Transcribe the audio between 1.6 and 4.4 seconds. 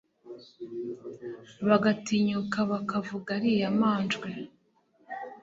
bagatinyuka bakavuga ariya manjwe